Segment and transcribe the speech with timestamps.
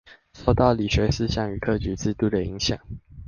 [0.33, 2.79] 受到理學思想與科舉制度的影響